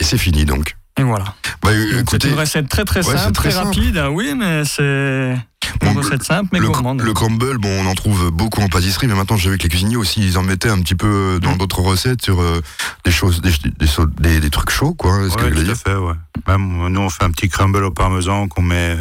Et 0.00 0.04
c'est 0.04 0.18
fini 0.18 0.44
donc. 0.44 0.74
Et 0.98 1.02
voilà. 1.02 1.34
Bah, 1.62 1.70
C'est 2.10 2.24
une 2.24 2.34
recette 2.34 2.68
très 2.68 2.84
très 2.84 3.06
Ouais, 3.06 3.16
simple, 3.16 3.32
très 3.32 3.50
très, 3.50 3.58
simple. 3.62 3.66
rapide. 3.78 4.02
Oui, 4.10 4.34
mais 4.36 4.64
c'est 4.64 5.36
Bon, 5.80 5.92
recette 5.94 6.22
simple 6.22 6.48
mais 6.52 6.58
le, 6.60 6.68
gourmande. 6.68 7.00
le 7.02 7.12
crumble, 7.12 7.58
bon, 7.58 7.68
on 7.84 7.86
en 7.88 7.94
trouve 7.94 8.30
beaucoup 8.30 8.60
en 8.62 8.68
pâtisserie, 8.68 9.06
mais 9.06 9.14
maintenant 9.14 9.36
j'ai 9.36 9.50
vu 9.50 9.58
que 9.58 9.62
les 9.64 9.68
cuisiniers 9.68 9.96
aussi, 9.96 10.20
ils 10.24 10.38
en 10.38 10.42
mettaient 10.42 10.68
un 10.70 10.80
petit 10.80 10.94
peu 10.94 11.06
euh, 11.06 11.36
Mm. 11.36 11.40
dans 11.40 11.56
d'autres 11.56 11.80
recettes 11.80 12.22
sur 12.22 12.40
euh, 12.40 12.60
des 13.04 13.10
choses, 13.10 13.40
des, 13.40 13.52
des, 13.78 13.86
sau- 13.86 14.06
des- 14.06 14.40
des 14.40 14.50
trucs 14.50 14.70
chauds, 14.70 14.94
quoi. 14.94 15.18
Que 15.18 15.42
Ouais, 15.42 15.50
voulais 15.50 15.64
tout 15.64 15.70
à 15.70 15.74
fait, 15.74 15.94
ouais. 15.94 16.14
Même, 16.48 16.88
nous, 16.88 17.00
on 17.00 17.10
fait 17.10 17.24
un 17.24 17.30
petit 17.30 17.48
crumble 17.48 17.84
au 17.84 17.90
parmesan 17.90 18.48
qu'on 18.48 18.62
met 18.62 18.96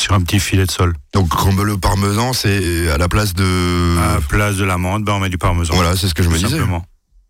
sur 0.00 0.12
un 0.14 0.20
petit 0.20 0.40
filet 0.40 0.66
de 0.66 0.70
sol. 0.70 0.92
Donc 1.14 1.28
crumble 1.30 1.70
au 1.70 1.78
parmesan, 1.78 2.32
c'est 2.32 2.90
à 2.90 2.98
la 2.98 3.08
place 3.08 3.32
de. 3.34 3.96
À 3.98 4.14
la 4.14 4.20
place 4.20 4.56
de 4.56 4.64
l'amande, 4.64 5.04
ben, 5.04 5.12
on 5.14 5.20
met 5.20 5.28
du 5.30 5.38
parmesan. 5.38 5.74
Voilà, 5.74 5.96
c'est 5.96 6.08
ce 6.08 6.14
que 6.14 6.22
je 6.22 6.28
me 6.28 6.34
disais. 6.36 6.48
simplement. 6.50 6.84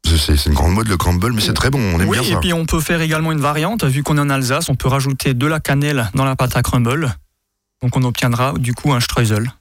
C'est 0.06 0.46
une 0.46 0.52
grande 0.54 0.74
mode 0.74 0.88
le 0.88 0.96
crumble, 0.98 1.32
mais 1.32 1.40
c'est 1.40 1.54
très 1.54 1.70
bon, 1.70 1.78
on 1.78 1.98
aime 1.98 2.08
oui, 2.08 2.18
bien 2.18 2.28
et 2.28 2.32
ça. 2.34 2.38
puis 2.40 2.52
on 2.52 2.66
peut 2.66 2.80
faire 2.80 3.00
également 3.00 3.32
une 3.32 3.40
variante. 3.40 3.84
Vu 3.84 4.02
qu'on 4.02 4.18
est 4.18 4.20
en 4.20 4.28
Alsace, 4.28 4.68
on 4.68 4.74
peut 4.74 4.88
rajouter 4.88 5.32
de 5.32 5.46
la 5.46 5.60
cannelle 5.60 6.10
dans 6.14 6.24
la 6.26 6.36
pâte 6.36 6.56
à 6.56 6.62
crumble. 6.62 7.14
Donc 7.84 7.94
on 7.98 8.02
obtiendra 8.04 8.54
du 8.56 8.72
coup 8.72 8.94
un 8.94 9.00
streusel. 9.00 9.52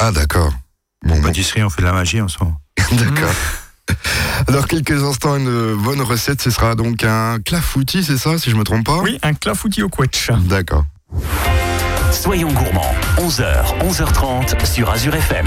Ah 0.00 0.10
d'accord. 0.10 0.52
Bon, 1.06 1.14
bon. 1.14 1.22
Pâtisserie, 1.22 1.62
on 1.62 1.70
fait 1.70 1.82
de 1.82 1.86
la 1.86 1.92
magie 1.92 2.20
en 2.20 2.26
ce 2.26 2.42
moment. 2.42 2.60
D'accord. 2.90 3.30
Alors, 4.48 4.66
quelques 4.66 5.00
instants, 5.04 5.36
une 5.36 5.74
bonne 5.76 6.00
recette, 6.00 6.42
ce 6.42 6.50
sera 6.50 6.74
donc 6.74 7.04
un 7.04 7.38
clafoutis, 7.38 8.02
c'est 8.02 8.16
ça, 8.16 8.36
si 8.38 8.50
je 8.50 8.56
me 8.56 8.64
trompe 8.64 8.84
pas 8.84 8.98
Oui, 8.98 9.20
un 9.22 9.34
clafoutis 9.34 9.82
au 9.82 9.88
quetch. 9.88 10.32
D'accord. 10.32 10.86
Soyons 12.10 12.52
gourmands, 12.52 12.94
11h, 13.18 13.78
11h30 13.88 14.66
sur 14.66 14.90
Azure 14.90 15.14
FM. 15.14 15.46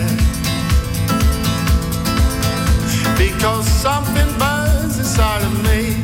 because 3.41 3.65
something 3.65 4.37
burns 4.37 4.99
inside 4.99 5.41
of 5.41 5.53
me. 5.63 5.97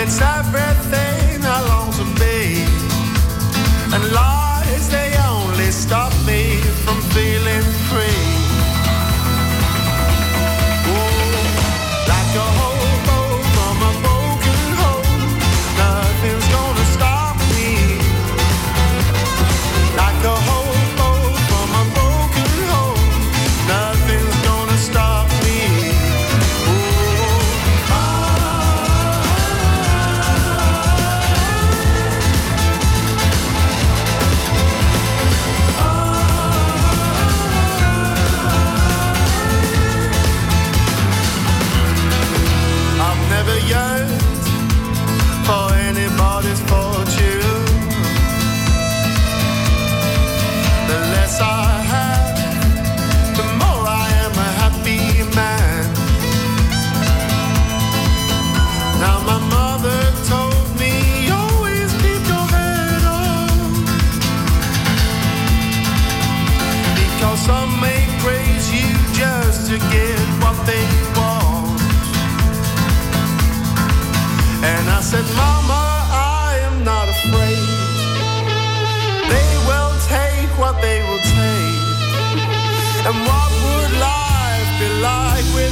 It's 0.00 0.20
everything 0.20 1.44
I 1.44 1.58
long 1.72 1.90
to 1.98 2.04
be, 2.22 2.62
and 3.92 4.12
lies 4.12 4.88
they 4.90 5.16
only 5.28 5.72
stop 5.72 6.12
me 6.24 6.54
from 6.84 7.00
feeling 7.10 7.77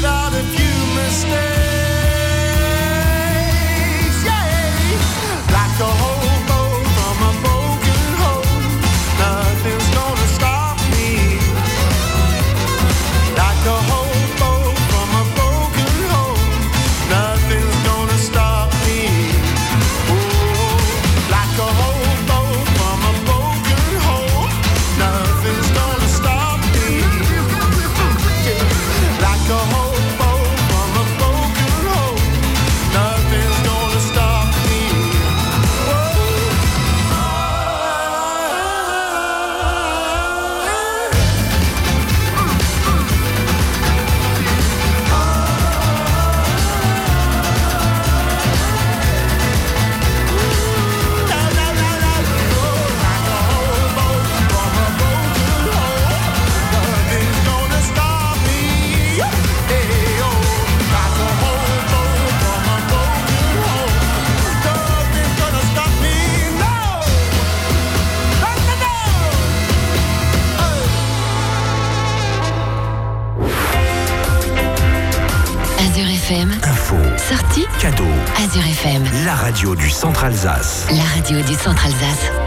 without 0.06 0.32
a 0.34 0.44
few 0.54 0.94
mistakes. 0.94 1.55
radio 79.56 79.74
du 79.74 79.88
Centre 79.88 80.22
Alsace. 80.24 80.86
La 80.90 81.02
radio 81.14 81.40
du 81.40 81.54
Centre 81.54 81.86
Alsace. 81.86 82.45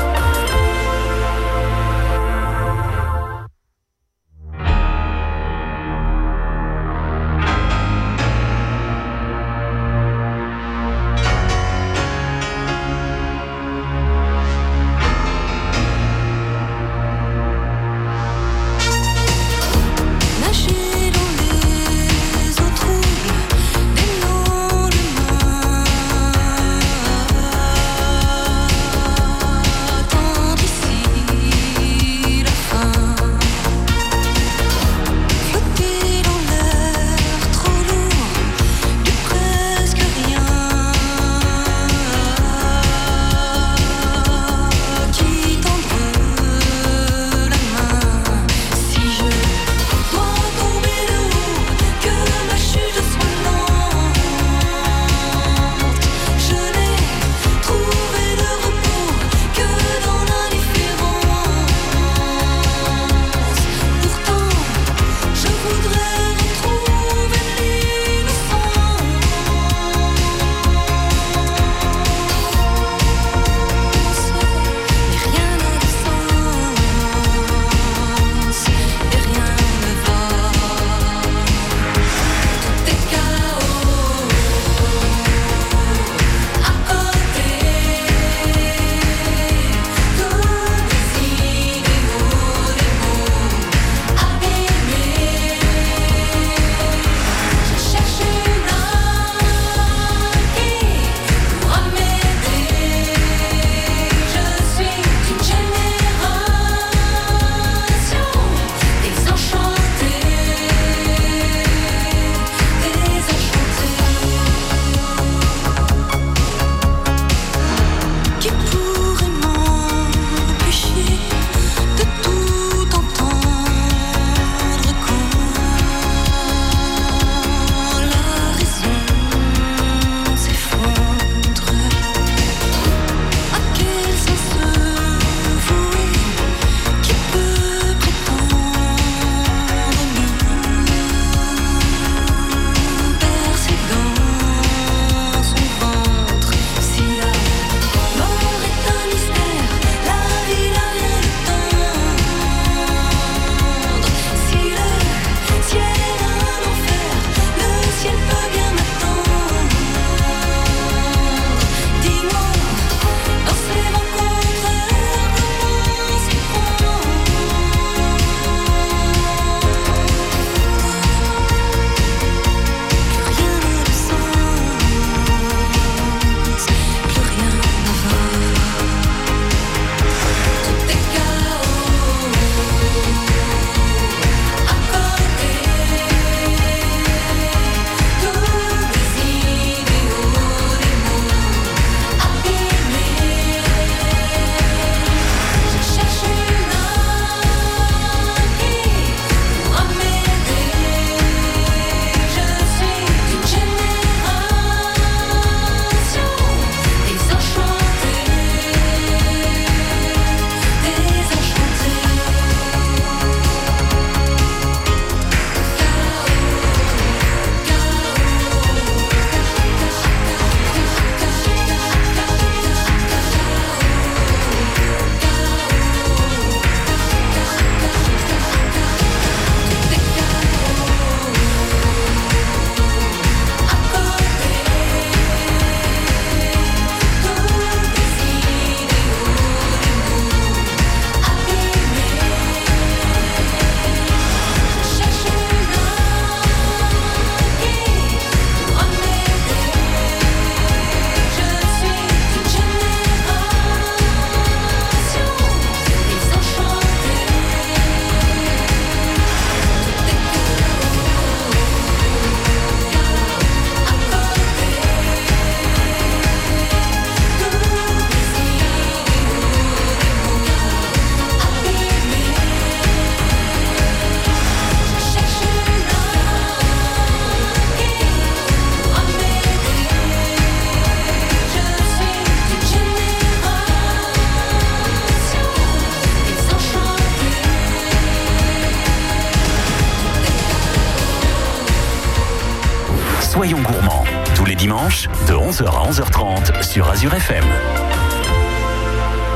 11h 295.60 295.68
à 295.68 295.92
11h30 295.92 296.64
sur 296.64 296.90
Azure 296.90 297.14
FM. 297.14 297.44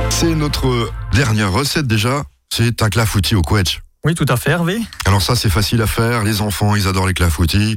C'est 0.09 0.33
notre 0.35 0.89
dernière 1.13 1.51
recette 1.51 1.85
déjà. 1.85 2.23
C'est 2.49 2.81
un 2.81 2.89
clafoutis 2.89 3.35
au 3.35 3.41
quetch. 3.41 3.81
Oui, 4.05 4.15
tout 4.15 4.25
à 4.29 4.37
fait, 4.37 4.51
Hervé. 4.51 4.79
Alors 5.05 5.21
ça, 5.21 5.35
c'est 5.35 5.49
facile 5.49 5.81
à 5.81 5.87
faire. 5.87 6.23
Les 6.23 6.39
enfants, 6.41 6.75
ils 6.77 6.87
adorent 6.87 7.07
les 7.07 7.13
clafoutis. 7.13 7.75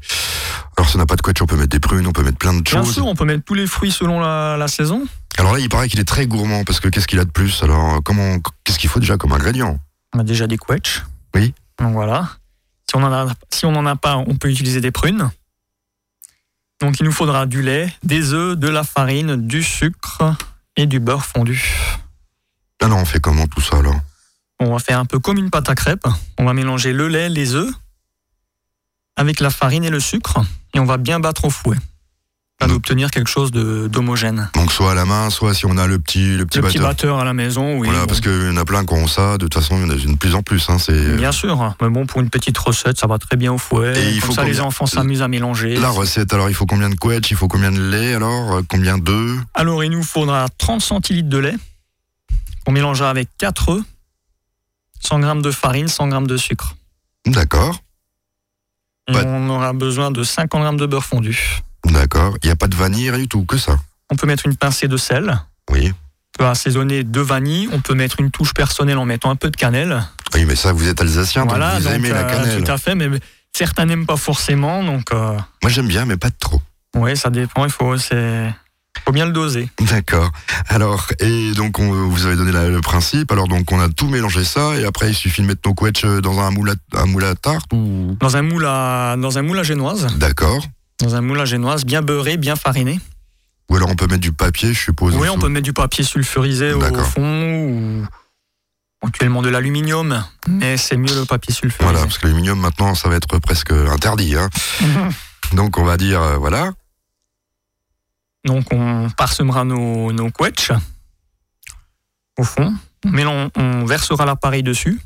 Alors 0.76 0.88
ça 0.88 0.96
n'a 0.98 1.06
pas 1.06 1.16
de 1.16 1.22
quetch, 1.22 1.42
on 1.42 1.46
peut 1.46 1.56
mettre 1.56 1.70
des 1.70 1.80
prunes, 1.80 2.06
on 2.06 2.12
peut 2.12 2.22
mettre 2.22 2.38
plein 2.38 2.54
de 2.54 2.60
Bien 2.60 2.84
choses. 2.84 2.94
sûr, 2.94 3.06
on 3.06 3.16
peut 3.16 3.24
mettre 3.24 3.42
tous 3.44 3.54
les 3.54 3.66
fruits 3.66 3.90
selon 3.90 4.20
la, 4.20 4.56
la 4.56 4.68
saison. 4.68 5.04
Alors 5.38 5.52
là, 5.54 5.58
il 5.58 5.68
paraît 5.68 5.88
qu'il 5.88 5.98
est 5.98 6.04
très 6.04 6.26
gourmand 6.28 6.62
parce 6.62 6.78
que 6.78 6.88
qu'est-ce 6.88 7.08
qu'il 7.08 7.18
a 7.18 7.24
de 7.24 7.30
plus? 7.30 7.64
Alors 7.64 8.00
comment, 8.04 8.36
qu'est-ce 8.62 8.78
qu'il 8.78 8.88
faut 8.90 9.00
déjà 9.00 9.16
comme 9.16 9.32
ingrédient? 9.32 9.76
On 10.14 10.20
a 10.20 10.24
déjà 10.24 10.46
des 10.46 10.56
quetchs. 10.56 11.02
Oui. 11.34 11.52
Donc 11.80 11.94
voilà. 11.94 12.28
Si 12.88 12.94
on 12.94 13.02
en 13.02 13.12
a, 13.12 13.26
si 13.52 13.66
on 13.66 13.72
n'en 13.72 13.86
a 13.86 13.96
pas, 13.96 14.16
on 14.18 14.36
peut 14.36 14.50
utiliser 14.50 14.80
des 14.80 14.92
prunes. 14.92 15.30
Donc 16.80 17.00
il 17.00 17.04
nous 17.04 17.12
faudra 17.12 17.46
du 17.46 17.62
lait, 17.62 17.90
des 18.02 18.32
œufs, 18.32 18.56
de 18.56 18.68
la 18.68 18.84
farine, 18.84 19.36
du 19.36 19.62
sucre 19.62 20.36
et 20.76 20.86
du 20.86 21.00
beurre 21.00 21.24
fondu. 21.24 21.74
Alors 22.82 22.98
on 22.98 23.04
fait 23.04 23.20
comment 23.20 23.46
tout 23.46 23.60
ça 23.60 23.78
alors 23.78 23.98
On 24.60 24.72
va 24.72 24.78
faire 24.78 24.98
un 24.98 25.06
peu 25.06 25.18
comme 25.18 25.38
une 25.38 25.50
pâte 25.50 25.70
à 25.70 25.74
crêpes. 25.74 26.06
On 26.38 26.44
va 26.44 26.52
mélanger 26.52 26.92
le 26.92 27.08
lait, 27.08 27.28
les 27.28 27.54
œufs 27.54 27.72
avec 29.16 29.40
la 29.40 29.50
farine 29.50 29.84
et 29.84 29.90
le 29.90 30.00
sucre 30.00 30.40
et 30.74 30.78
on 30.78 30.84
va 30.84 30.98
bien 30.98 31.18
battre 31.20 31.46
au 31.46 31.50
fouet. 31.50 31.78
D'obtenir 32.66 33.10
quelque 33.10 33.28
chose 33.28 33.50
de- 33.52 33.86
d'homogène. 33.86 34.48
Donc 34.54 34.72
soit 34.72 34.92
à 34.92 34.94
la 34.94 35.04
main, 35.04 35.28
soit 35.28 35.52
si 35.52 35.66
on 35.66 35.76
a 35.76 35.86
le 35.86 35.98
petit, 35.98 36.36
le 36.36 36.46
petit 36.46 36.58
Le 36.58 36.64
petit 36.64 36.78
batteur. 36.78 36.88
batteur 36.88 37.18
à 37.20 37.24
la 37.24 37.34
maison, 37.34 37.78
oui. 37.78 37.86
voilà, 37.88 38.00
bon. 38.00 38.06
parce 38.06 38.20
qu'il 38.22 38.32
y 38.32 38.48
en 38.48 38.56
a 38.56 38.64
plein 38.64 38.84
qui 38.86 38.94
ont 38.94 39.06
ça. 39.06 39.34
De 39.36 39.44
toute 39.46 39.54
façon, 39.54 39.76
il 39.76 39.82
y 39.82 39.84
en 39.84 39.90
a 39.90 39.94
de 39.94 40.16
plus 40.16 40.34
en 40.34 40.42
plus. 40.42 40.68
Hein, 40.70 40.78
c'est 40.78 41.16
Bien 41.16 41.32
sûr, 41.32 41.74
mais 41.82 41.90
bon, 41.90 42.06
pour 42.06 42.20
une 42.22 42.30
petite 42.30 42.56
recette, 42.56 42.98
ça 42.98 43.06
va 43.06 43.18
très 43.18 43.36
bien 43.36 43.52
au 43.52 43.58
fouet. 43.58 43.92
Et 43.98 44.10
il 44.14 44.20
Comme 44.20 44.28
faut 44.30 44.34
ça, 44.34 44.44
les 44.44 44.60
enfants 44.60 44.86
s'amusent 44.86 45.20
à 45.22 45.28
mélanger. 45.28 45.76
la 45.76 45.90
recette. 45.90 46.32
Alors 46.32 46.48
il 46.48 46.54
faut 46.54 46.66
combien 46.66 46.88
de 46.88 46.94
quetch 46.94 47.30
Il 47.30 47.36
faut 47.36 47.48
combien 47.48 47.70
de 47.70 47.80
lait 47.90 48.14
alors 48.14 48.54
Euh, 48.56 48.62
Combien 48.68 48.96
d'œufs 48.98 49.38
Alors, 49.54 49.84
il 49.84 49.90
nous 49.90 50.02
faudra 50.02 50.46
30 50.56 50.80
centilitres 50.80 51.28
de 51.28 51.38
lait 51.38 51.54
qu'on 52.64 52.72
mélangera 52.72 53.10
avec 53.10 53.28
4 53.38 53.68
œufs, 53.72 53.82
100 55.00 55.20
g 55.22 55.42
de 55.42 55.50
farine, 55.50 55.88
100 55.88 56.10
g 56.10 56.26
de 56.26 56.36
sucre. 56.36 56.74
D'accord, 57.26 57.78
on 59.08 59.48
aura 59.50 59.72
besoin 59.72 60.10
de 60.10 60.22
50 60.24 60.72
g 60.72 60.76
de 60.78 60.86
beurre 60.86 61.04
fondu. 61.04 61.60
D'accord. 61.92 62.36
Il 62.42 62.46
n'y 62.46 62.52
a 62.52 62.56
pas 62.56 62.68
de 62.68 62.76
vanille, 62.76 63.10
rien 63.10 63.20
du 63.20 63.28
tout, 63.28 63.44
que 63.44 63.58
ça. 63.58 63.78
On 64.10 64.16
peut 64.16 64.26
mettre 64.26 64.46
une 64.46 64.56
pincée 64.56 64.88
de 64.88 64.96
sel. 64.96 65.40
Oui. 65.70 65.92
On 65.92 66.38
peut 66.44 66.46
assaisonner 66.48 67.02
de 67.04 67.20
vanille. 67.20 67.68
On 67.72 67.80
peut 67.80 67.94
mettre 67.94 68.20
une 68.20 68.30
touche 68.30 68.54
personnelle 68.54 68.98
en 68.98 69.04
mettant 69.04 69.30
un 69.30 69.36
peu 69.36 69.50
de 69.50 69.56
cannelle. 69.56 70.02
Oui, 70.34 70.44
mais 70.44 70.54
ça, 70.56 70.72
vous 70.72 70.86
êtes 70.88 71.00
alsacien, 71.00 71.44
voilà, 71.44 71.72
donc 71.74 71.78
vous 71.82 71.84
donc, 71.88 71.94
aimez 71.96 72.08
la 72.10 72.26
euh, 72.26 72.30
cannelle. 72.30 72.62
tout 72.64 72.70
à 72.70 72.76
fait, 72.78 72.94
mais 72.94 73.08
certains 73.56 73.86
n'aiment 73.86 74.06
pas 74.06 74.16
forcément, 74.16 74.82
donc 74.84 75.12
euh, 75.12 75.36
Moi 75.62 75.70
j'aime 75.70 75.88
bien, 75.88 76.04
mais 76.04 76.16
pas 76.16 76.30
trop. 76.30 76.60
ouais, 76.94 77.16
ça 77.16 77.30
dépend. 77.30 77.64
Il 77.64 77.70
faut, 77.70 77.96
c'est, 77.96 78.52
faut 79.04 79.12
bien 79.12 79.24
le 79.24 79.32
doser. 79.32 79.70
D'accord. 79.88 80.30
Alors, 80.68 81.06
et 81.20 81.52
donc 81.52 81.78
on, 81.78 81.90
vous 82.08 82.26
avez 82.26 82.36
donné 82.36 82.52
la- 82.52 82.68
le 82.68 82.80
principe. 82.82 83.32
Alors 83.32 83.48
donc 83.48 83.70
on 83.72 83.80
a 83.80 83.88
tout 83.88 84.08
mélangé 84.08 84.44
ça, 84.44 84.76
et 84.76 84.84
après 84.84 85.10
il 85.10 85.14
suffit 85.14 85.40
de 85.42 85.46
mettre 85.46 85.62
nos 85.66 85.74
quetch 85.74 86.04
dans 86.04 86.38
un 86.40 86.50
moule 86.50 86.70
à, 86.94 87.00
un 87.00 87.06
moule 87.06 87.24
à 87.24 87.34
tarte 87.34 87.72
ou. 87.72 88.16
Dans 88.20 88.36
un 88.36 88.42
moule 88.42 88.66
à, 88.66 89.16
dans 89.16 89.38
un 89.38 89.42
moule 89.42 89.58
à 89.58 89.62
génoise, 89.62 90.06
D'accord. 90.18 90.62
Dans 91.00 91.14
un 91.14 91.20
moule 91.20 91.40
à 91.40 91.44
génoise, 91.44 91.84
bien 91.84 92.02
beurré, 92.02 92.36
bien 92.36 92.56
fariné. 92.56 93.00
Ou 93.68 93.76
alors 93.76 93.88
on 93.90 93.96
peut 93.96 94.06
mettre 94.06 94.20
du 94.20 94.32
papier, 94.32 94.72
je 94.72 94.80
suppose. 94.80 95.14
Oui, 95.16 95.28
on 95.28 95.38
peut 95.38 95.48
mettre 95.48 95.64
du 95.64 95.72
papier 95.72 96.04
sulfurisé 96.04 96.72
au 96.72 96.80
fond 97.04 97.68
ou 97.68 98.06
actuellement 99.02 99.42
de 99.42 99.48
l'aluminium, 99.48 100.24
mais 100.48 100.76
c'est 100.76 100.96
mieux 100.96 101.14
le 101.14 101.24
papier 101.24 101.52
sulfurisé. 101.52 101.84
Voilà, 101.84 102.04
parce 102.06 102.18
que 102.18 102.26
l'aluminium 102.26 102.58
maintenant 102.58 102.94
ça 102.94 103.08
va 103.08 103.16
être 103.16 103.38
presque 103.38 103.72
interdit. 103.72 104.36
Hein. 104.36 104.48
Donc 105.52 105.78
on 105.78 105.84
va 105.84 105.96
dire 105.96 106.20
euh, 106.22 106.36
voilà. 106.36 106.72
Donc 108.44 108.72
on 108.72 109.10
parsemera 109.10 109.64
nos, 109.64 110.12
nos 110.12 110.30
quetchs 110.30 110.70
au 112.38 112.44
fond, 112.44 112.74
on, 113.04 113.10
mélange- 113.10 113.50
on 113.56 113.84
versera 113.86 114.24
l'appareil 114.26 114.62
dessus. 114.62 115.00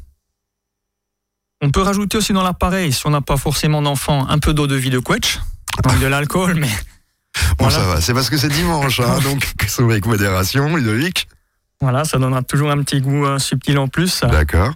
On 1.63 1.71
peut 1.71 1.83
rajouter 1.83 2.19
aussi 2.19 2.33
dans 2.33 2.43
l'appareil, 2.43 2.93
si 2.93 3.07
on 3.07 3.11
n'a 3.11 3.21
pas 3.21 3.37
forcément 3.37 3.83
d'enfant, 3.83 4.27
un 4.29 4.39
peu 4.39 4.53
d'eau 4.55 4.67
de 4.67 4.75
vie 4.77 4.91
de 4.91 4.99
quetch, 4.99 5.39
donc 5.85 5.99
de 6.01 6.07
l'alcool, 6.07 6.55
mais 6.55 6.69
Bon 7.59 7.69
Voilà. 7.69 7.79
ça 7.79 7.85
va, 7.85 8.01
c'est 8.01 8.13
parce 8.15 8.29
que 8.31 8.37
c'est 8.37 8.49
dimanche, 8.49 9.01
hein, 9.01 9.19
donc 9.25 9.47
c'est 9.67 9.83
avec 9.83 10.07
modération, 10.07 10.75
Ludovic. 10.77 11.29
voilà, 11.81 12.05
ça 12.05 12.19
donnera 12.19 12.43
toujours 12.43 12.71
un 12.71 12.83
petit 12.83 13.01
goût 13.01 13.25
euh, 13.27 13.39
subtil 13.39 13.79
en 13.79 13.89
plus. 13.89 14.21
D'accord. 14.23 14.73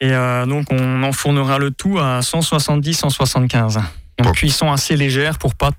Et 0.00 0.12
euh, 0.12 0.44
donc 0.46 0.66
on 0.72 1.02
enfournera 1.02 1.58
le 1.58 1.70
tout 1.70 1.98
à 1.98 2.20
170-175. 2.20 3.74
Donc 3.74 3.84
Bon. 4.22 4.32
cuisson 4.32 4.72
assez 4.72 4.96
légère 4.96 5.38
pour 5.38 5.54
pas 5.54 5.70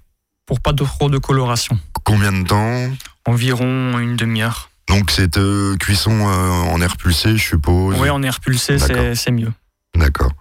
pour 0.46 0.60
pas 0.62 0.72
de 0.74 0.84
trop 0.84 1.10
de 1.10 1.18
coloration. 1.18 1.78
Combien 2.04 2.32
de 2.32 2.44
temps? 2.48 2.90
Environ 3.26 3.98
une 4.00 4.16
demi-heure. 4.16 4.70
Donc 4.88 5.12
c'est 5.12 5.38
euh, 5.38 5.76
cuisson 5.78 6.12
euh, 6.30 6.50
en 6.72 6.80
air 6.82 6.96
pulsé, 6.98 7.36
je 7.36 7.44
suppose? 7.44 7.96
Oui, 8.00 8.10
en 8.10 8.24
air 8.24 8.40
pulsé, 8.40 8.78
c'est 8.80 9.32
mieux. 9.32 9.52
D'accord. 9.96 10.32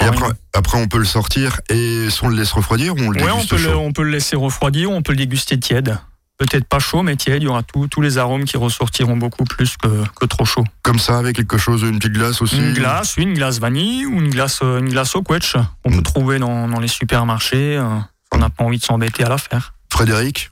Et 0.00 0.04
après, 0.04 0.28
après, 0.54 0.78
on 0.78 0.88
peut 0.88 0.98
le 0.98 1.04
sortir 1.04 1.60
et 1.68 2.08
si 2.10 2.24
on 2.24 2.28
le 2.28 2.36
laisse 2.36 2.52
refroidir 2.52 2.94
ou 2.94 2.98
on 3.00 3.10
le 3.10 3.22
Ouais, 3.22 3.30
on 3.30 3.36
déguste 3.36 3.50
peut, 3.50 3.56
le, 3.56 3.62
chaud 3.62 3.78
on 3.78 3.92
peut 3.92 4.02
le 4.02 4.10
laisser 4.10 4.36
refroidir, 4.36 4.90
on 4.90 5.02
peut 5.02 5.12
le 5.12 5.18
déguster 5.18 5.58
tiède. 5.60 5.98
Peut-être 6.38 6.66
pas 6.66 6.78
chaud, 6.78 7.02
mais 7.02 7.16
tiède. 7.16 7.42
Il 7.42 7.46
y 7.46 7.48
aura 7.48 7.62
tout- 7.62 7.86
tous 7.88 8.02
les 8.02 8.18
arômes 8.18 8.44
qui 8.44 8.58
ressortiront 8.58 9.16
beaucoup 9.16 9.44
plus 9.44 9.76
que, 9.78 10.04
que 10.20 10.26
trop 10.26 10.44
chaud. 10.44 10.64
Comme 10.82 10.98
ça, 10.98 11.16
avec 11.18 11.36
quelque 11.36 11.56
chose, 11.56 11.82
une 11.82 11.98
petite 11.98 12.12
glace 12.12 12.42
aussi 12.42 12.58
Une 12.58 12.74
glace, 12.74 13.14
oui, 13.16 13.22
une 13.24 13.32
glace 13.34 13.58
vanille 13.58 14.04
ou 14.04 14.20
une 14.20 14.28
glace, 14.28 14.58
euh, 14.62 14.78
une 14.78 14.88
glace 14.90 15.14
au 15.16 15.22
quetch 15.22 15.54
qu'on 15.82 15.90
Mm. 15.90 15.96
peut 15.96 16.02
trouver 16.02 16.38
dans, 16.38 16.68
dans 16.68 16.80
les 16.80 16.88
supermarchés. 16.88 17.76
euh, 17.78 17.86
on 18.32 18.38
n'a 18.38 18.50
pas 18.50 18.64
envie 18.64 18.76
de 18.78 18.84
s'embêter 18.84 19.24
à 19.24 19.28
la 19.30 19.38
faire. 19.38 19.72
Frédéric 19.90 20.50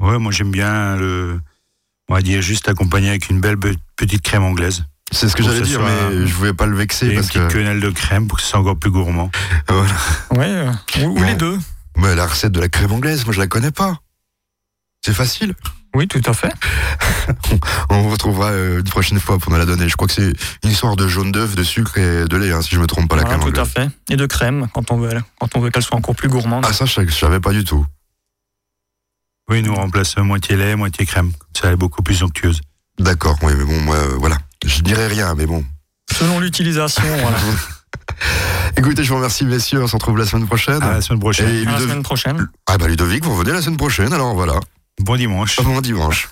Ouais, 0.00 0.18
moi 0.18 0.32
j'aime 0.32 0.50
bien 0.50 0.96
le. 0.96 1.40
On 2.08 2.14
va 2.14 2.20
dire 2.20 2.42
juste 2.42 2.68
accompagné 2.68 3.08
avec 3.08 3.30
une 3.30 3.40
belle 3.40 3.56
be- 3.56 3.76
petite 3.96 4.20
crème 4.22 4.42
anglaise. 4.42 4.84
C'est 5.12 5.28
ce 5.28 5.36
que 5.36 5.42
j'allais 5.42 5.60
dire, 5.60 5.80
mais 5.82 6.26
je 6.26 6.34
voulais 6.34 6.54
pas 6.54 6.66
le 6.66 6.74
Et 6.74 6.78
vexer 6.78 7.06
une 7.08 7.14
parce 7.16 7.28
petite 7.28 7.48
que 7.48 7.52
quenelle 7.52 7.80
de 7.80 7.90
crème 7.90 8.26
pour 8.26 8.38
que 8.38 8.42
ce 8.44 8.48
soit 8.50 8.60
encore 8.60 8.76
plus 8.78 8.90
gourmand. 8.90 9.30
voilà. 9.68 9.92
Ouais, 10.32 10.46
euh, 10.48 10.72
ou, 11.00 11.10
ou 11.10 11.14
Bon. 11.14 11.22
les 11.24 11.34
deux. 11.34 11.58
Mais 11.96 12.14
la 12.14 12.26
recette 12.26 12.52
de 12.52 12.60
la 12.60 12.68
crème 12.68 12.92
anglaise, 12.92 13.24
moi 13.26 13.34
je 13.34 13.38
la 13.40 13.46
connais 13.46 13.70
pas. 13.70 13.98
C'est 15.04 15.12
facile. 15.14 15.54
Oui, 15.94 16.08
tout 16.08 16.22
à 16.24 16.32
fait. 16.32 16.52
On 17.90 18.00
vous 18.00 18.08
retrouvera 18.10 18.50
euh, 18.52 18.78
une 18.78 18.84
prochaine 18.88 19.20
fois 19.20 19.38
pour 19.38 19.52
nous 19.52 19.58
la 19.58 19.66
donner. 19.66 19.86
Je 19.88 19.96
crois 19.96 20.08
que 20.08 20.14
c'est 20.14 20.32
une 20.64 20.70
histoire 20.70 20.96
de 20.96 21.06
jaune 21.06 21.30
d'œuf, 21.32 21.54
de 21.54 21.62
sucre 21.62 21.98
et 21.98 22.24
de 22.24 22.36
lait, 22.38 22.50
hein, 22.50 22.62
si 22.62 22.74
je 22.74 22.80
me 22.80 22.86
trompe 22.86 23.10
pas 23.10 23.16
la 23.16 23.22
Voilà, 23.24 23.38
crème 23.38 23.52
tout 23.52 23.60
à 23.60 23.64
fait. 23.66 23.88
Et 24.08 24.16
de 24.16 24.24
crème 24.24 24.68
quand 24.72 24.90
on 24.90 24.96
veut, 24.96 25.10
quand 25.38 25.54
on 25.54 25.60
veut 25.60 25.70
qu'elle 25.70 25.82
soit 25.82 25.98
encore 25.98 26.14
plus 26.16 26.28
gourmande. 26.28 26.64
Ah 26.66 26.72
ça, 26.72 26.86
je, 26.86 27.02
je 27.06 27.10
savais 27.14 27.40
pas 27.40 27.52
du 27.52 27.64
tout. 27.64 27.84
Oui, 29.50 29.60
nous 29.60 29.72
on 29.72 29.76
remplace 29.76 30.16
moitié 30.16 30.56
lait, 30.56 30.76
moitié 30.76 31.04
crème. 31.04 31.32
Ça 31.54 31.70
est 31.72 31.76
beaucoup 31.76 32.02
plus 32.02 32.22
onctueuse. 32.22 32.62
D'accord, 32.98 33.36
oui, 33.42 33.52
mais 33.58 33.64
bon, 33.64 33.78
moi, 33.80 33.96
euh, 33.96 34.16
voilà. 34.18 34.38
Je 34.64 34.80
dirais 34.82 35.06
rien, 35.08 35.34
mais 35.34 35.46
bon. 35.46 35.64
Selon 36.12 36.40
l'utilisation, 36.40 37.02
voilà. 37.20 37.38
Écoutez, 38.76 39.04
je 39.04 39.08
vous 39.10 39.16
remercie, 39.16 39.44
messieurs. 39.44 39.82
On 39.82 39.86
se 39.86 39.96
retrouve 39.96 40.16
la 40.18 40.26
semaine 40.26 40.46
prochaine. 40.46 40.82
À 40.82 40.92
la 40.94 41.00
semaine 41.00 41.20
prochaine. 41.20 41.48
et 41.48 41.50
À 41.50 41.52
la 41.52 41.60
Ludovic... 41.60 41.88
semaine 41.88 42.02
prochaine. 42.02 42.48
Ah 42.66 42.78
bah 42.78 42.88
Ludovic, 42.88 43.24
vous 43.24 43.32
revenez 43.32 43.52
la 43.52 43.62
semaine 43.62 43.76
prochaine, 43.76 44.12
alors 44.12 44.34
voilà. 44.34 44.54
Bon 45.00 45.16
dimanche. 45.16 45.56
Bon 45.62 45.80
dimanche. 45.80 46.28